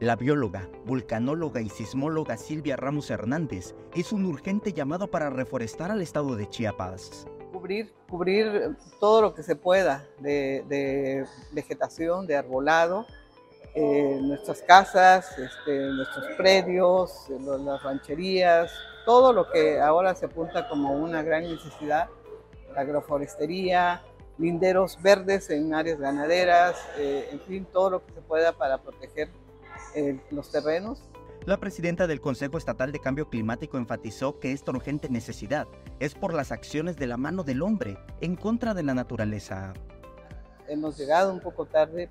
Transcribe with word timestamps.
La 0.00 0.14
bióloga, 0.14 0.68
vulcanóloga 0.84 1.60
y 1.60 1.68
sismóloga 1.68 2.36
Silvia 2.36 2.76
Ramos 2.76 3.10
Hernández 3.10 3.74
es 3.96 4.12
un 4.12 4.26
urgente 4.26 4.72
llamado 4.72 5.10
para 5.10 5.28
reforestar 5.28 5.90
al 5.90 6.02
estado 6.02 6.36
de 6.36 6.48
Chiapas. 6.48 7.26
Cubrir, 7.50 7.92
cubrir 8.08 8.76
todo 9.00 9.22
lo 9.22 9.34
que 9.34 9.42
se 9.42 9.56
pueda 9.56 10.06
de, 10.20 11.26
vegetación, 11.50 12.28
de 12.28 12.36
arbolado, 12.36 13.06
eh, 13.74 14.20
nuestras 14.22 14.62
casas, 14.62 15.36
este, 15.36 15.88
nuestros 15.88 16.26
predios, 16.36 17.26
las 17.40 17.82
rancherías, 17.82 18.70
todo 19.04 19.32
lo 19.32 19.50
que 19.50 19.80
ahora 19.80 20.14
se 20.14 20.26
apunta 20.26 20.68
como 20.68 20.92
una 20.92 21.24
gran 21.24 21.42
necesidad, 21.42 22.08
la 22.72 22.82
agroforestería, 22.82 24.04
linderos 24.38 25.02
verdes 25.02 25.50
en 25.50 25.74
áreas 25.74 25.98
ganaderas, 25.98 26.76
eh, 26.98 27.30
en 27.32 27.40
fin, 27.40 27.66
todo 27.72 27.90
lo 27.90 28.06
que 28.06 28.12
se 28.12 28.20
pueda 28.20 28.52
para 28.52 28.78
proteger 28.78 29.28
eh, 29.94 30.20
los 30.30 30.50
terrenos. 30.50 31.02
La 31.46 31.56
presidenta 31.56 32.06
del 32.06 32.20
Consejo 32.20 32.58
Estatal 32.58 32.92
de 32.92 33.00
Cambio 33.00 33.30
Climático 33.30 33.78
enfatizó 33.78 34.38
que 34.38 34.52
esta 34.52 34.70
urgente 34.70 35.08
necesidad 35.08 35.66
es 35.98 36.14
por 36.14 36.34
las 36.34 36.52
acciones 36.52 36.96
de 36.96 37.06
la 37.06 37.16
mano 37.16 37.42
del 37.42 37.62
hombre 37.62 37.96
en 38.20 38.36
contra 38.36 38.74
de 38.74 38.82
la 38.82 38.92
naturaleza. 38.94 39.72
Hemos 40.66 40.98
llegado 40.98 41.32
un 41.32 41.40
poco 41.40 41.64
tarde, 41.64 42.10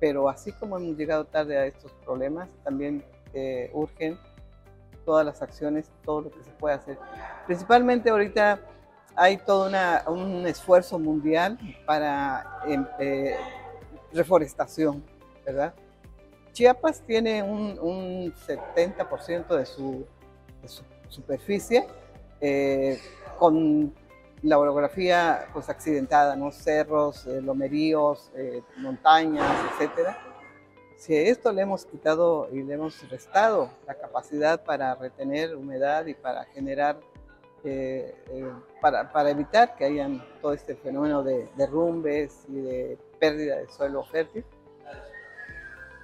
pero 0.00 0.28
así 0.28 0.52
como 0.52 0.78
hemos 0.78 0.96
llegado 0.96 1.26
tarde 1.26 1.58
a 1.58 1.66
estos 1.66 1.92
problemas, 2.04 2.48
también 2.64 3.04
eh, 3.34 3.70
urgen 3.74 4.18
todas 5.04 5.26
las 5.26 5.42
acciones, 5.42 5.90
todo 6.04 6.22
lo 6.22 6.30
que 6.30 6.42
se 6.42 6.50
puede 6.52 6.76
hacer. 6.76 6.98
Principalmente 7.46 8.08
ahorita 8.08 8.60
hay 9.16 9.36
todo 9.38 9.70
un 10.06 10.46
esfuerzo 10.46 10.98
mundial 10.98 11.58
para 11.84 12.60
em, 12.66 12.86
eh, 13.00 13.36
reforestación, 14.12 15.04
¿verdad? 15.44 15.74
Chiapas 16.52 17.02
tiene 17.02 17.42
un, 17.42 18.32
70% 18.34 19.56
de 19.56 19.66
su, 19.66 20.06
superficie 21.08 21.86
eh, 22.40 22.98
con 23.38 23.94
la 24.42 24.58
orografía 24.58 25.48
pues, 25.52 25.68
accidentada, 25.68 26.36
¿no? 26.36 26.52
cerros, 26.52 27.26
eh, 27.26 27.40
lomeríos, 27.40 28.30
eh, 28.36 28.62
montañas, 28.76 29.50
etc. 29.80 30.10
Si 30.96 31.14
a 31.14 31.22
esto 31.22 31.52
le 31.52 31.62
hemos 31.62 31.84
quitado 31.84 32.48
y 32.52 32.62
le 32.62 32.74
hemos 32.74 33.08
restado 33.08 33.70
la 33.86 33.94
capacidad 33.94 34.62
para 34.62 34.94
retener 34.94 35.56
humedad 35.56 36.06
y 36.06 36.14
para 36.14 36.44
generar, 36.46 36.98
para, 38.80 39.12
para, 39.12 39.30
evitar 39.30 39.76
que 39.76 39.84
hayan 39.84 40.24
todo 40.40 40.52
este 40.52 40.74
fenómeno 40.74 41.22
de 41.22 41.48
derrumbes 41.56 42.44
y 42.48 42.60
de 42.60 42.98
pérdida 43.18 43.56
de 43.56 43.68
suelo 43.68 44.04
fértil, 44.04 44.44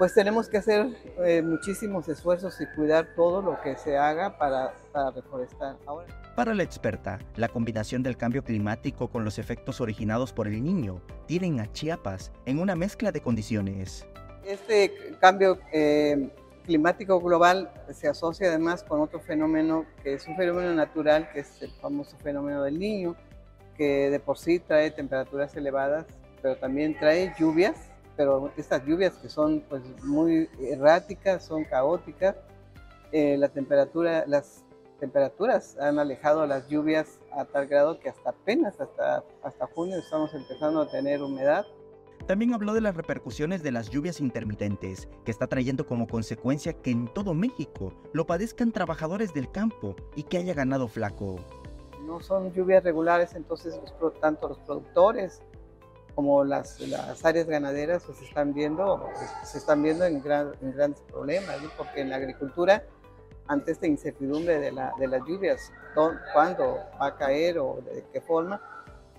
pues 0.00 0.14
tenemos 0.14 0.48
que 0.48 0.56
hacer 0.56 0.86
eh, 1.26 1.42
muchísimos 1.42 2.08
esfuerzos 2.08 2.58
y 2.58 2.64
cuidar 2.74 3.08
todo 3.14 3.42
lo 3.42 3.60
que 3.60 3.76
se 3.76 3.98
haga 3.98 4.38
para, 4.38 4.72
reforestar. 5.14 5.76
Ahora. 5.84 6.06
Para 6.34 6.54
la 6.54 6.62
experta, 6.62 7.18
la 7.36 7.48
combinación 7.48 8.02
del 8.02 8.16
cambio 8.16 8.42
climático 8.42 9.10
con 9.10 9.26
los 9.26 9.38
efectos 9.38 9.78
originados 9.78 10.32
por 10.32 10.48
el 10.48 10.64
niño 10.64 11.02
tienen 11.26 11.60
a 11.60 11.70
Chiapas 11.70 12.32
en 12.46 12.60
una 12.60 12.76
mezcla 12.76 13.12
de 13.12 13.20
condiciones. 13.20 14.06
Este 14.42 15.18
cambio 15.20 15.58
eh, 15.70 16.30
climático 16.64 17.20
global 17.20 17.70
se 17.92 18.08
asocia 18.08 18.48
además 18.48 18.82
con 18.82 19.02
otro 19.02 19.20
fenómeno 19.20 19.84
que 20.02 20.14
es 20.14 20.26
un 20.26 20.34
fenómeno 20.34 20.72
natural, 20.72 21.28
que 21.30 21.40
es 21.40 21.60
el 21.60 21.72
famoso 21.72 22.16
fenómeno 22.22 22.62
del 22.62 22.78
niño, 22.78 23.16
que 23.76 24.08
de 24.08 24.18
por 24.18 24.38
sí 24.38 24.60
trae 24.60 24.90
temperaturas 24.92 25.54
elevadas, 25.56 26.06
pero 26.40 26.56
también 26.56 26.98
trae 26.98 27.34
lluvias 27.38 27.89
pero 28.16 28.50
estas 28.56 28.84
lluvias 28.84 29.14
que 29.14 29.28
son 29.28 29.64
pues 29.68 29.82
muy 30.04 30.48
erráticas, 30.60 31.44
son 31.44 31.64
caóticas, 31.64 32.36
eh, 33.12 33.36
la 33.38 33.48
temperatura, 33.48 34.24
las 34.26 34.64
temperaturas 35.00 35.76
han 35.78 35.98
alejado 35.98 36.46
las 36.46 36.68
lluvias 36.68 37.18
a 37.32 37.44
tal 37.44 37.66
grado 37.66 37.98
que 37.98 38.10
hasta 38.10 38.30
apenas 38.30 38.80
hasta, 38.80 39.24
hasta 39.42 39.66
junio 39.68 39.98
estamos 39.98 40.32
empezando 40.34 40.82
a 40.82 40.90
tener 40.90 41.22
humedad. 41.22 41.66
También 42.26 42.54
habló 42.54 42.74
de 42.74 42.82
las 42.82 42.94
repercusiones 42.94 43.62
de 43.62 43.72
las 43.72 43.90
lluvias 43.90 44.20
intermitentes, 44.20 45.08
que 45.24 45.30
está 45.30 45.46
trayendo 45.46 45.86
como 45.86 46.06
consecuencia 46.06 46.74
que 46.74 46.90
en 46.90 47.12
todo 47.12 47.34
México 47.34 47.92
lo 48.12 48.26
padezcan 48.26 48.70
trabajadores 48.70 49.34
del 49.34 49.50
campo 49.50 49.96
y 50.14 50.24
que 50.24 50.36
haya 50.36 50.54
ganado 50.54 50.86
flaco. 50.86 51.36
No 52.06 52.20
son 52.20 52.52
lluvias 52.52 52.84
regulares, 52.84 53.34
entonces 53.34 53.80
tanto 54.20 54.48
los 54.48 54.58
productores 54.58 55.42
como 56.14 56.44
las, 56.44 56.80
las 56.80 57.24
áreas 57.24 57.46
ganaderas 57.46 58.02
pues, 58.04 58.18
se 58.18 58.24
están 58.24 58.52
viendo, 58.52 59.08
se 59.44 59.58
están 59.58 59.82
viendo 59.82 60.04
en, 60.04 60.22
grandes 60.22 61.00
problemas, 61.10 61.56
porque 61.76 62.00
en 62.00 62.10
la 62.10 62.16
agricultura, 62.16 62.84
ante 63.46 63.72
esta 63.72 63.86
incertidumbre 63.86 64.58
de, 64.58 64.72
la, 64.72 64.92
de 64.98 65.08
las 65.08 65.22
lluvias, 65.26 65.72
cuándo 66.32 66.78
va 67.00 67.06
a 67.06 67.16
caer 67.16 67.58
o 67.58 67.80
de 67.84 68.04
qué 68.12 68.20
forma, 68.20 68.60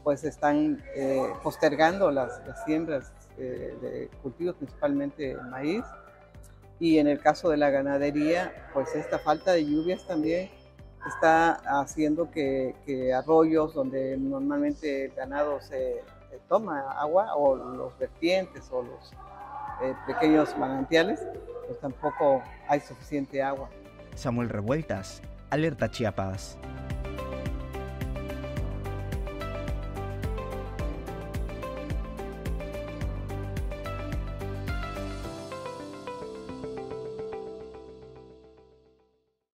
pues 0.03 0.23
están 0.23 0.83
eh, 0.95 1.31
postergando 1.43 2.11
las, 2.11 2.41
siembras 2.65 3.11
eh, 3.37 3.75
de 3.81 4.09
cultivos, 4.21 4.55
principalmente 4.55 5.35
maíz. 5.35 5.83
Y 6.79 6.97
en 6.97 7.07
el 7.07 7.19
caso 7.19 7.49
de 7.49 7.57
la 7.57 7.69
ganadería, 7.69 8.69
pues 8.73 8.95
esta 8.95 9.19
falta 9.19 9.51
de 9.51 9.65
lluvias 9.65 10.05
también 10.07 10.49
está 11.07 11.53
haciendo 11.79 12.31
que, 12.31 12.75
que 12.85 13.13
arroyos 13.13 13.73
donde 13.75 14.17
normalmente 14.17 15.05
el 15.05 15.11
ganado 15.11 15.61
se 15.61 16.01
toma 16.47 16.91
agua 16.91 17.35
o 17.35 17.55
los 17.55 17.97
vertientes 17.97 18.69
o 18.71 18.81
los 18.81 19.13
eh, 19.81 19.95
pequeños 20.07 20.57
manantiales, 20.57 21.21
pues 21.67 21.79
tampoco 21.79 22.43
hay 22.67 22.79
suficiente 22.79 23.41
agua. 23.41 23.69
Samuel 24.15 24.49
Revueltas, 24.49 25.21
Alerta 25.49 25.89
Chiapas. 25.89 26.57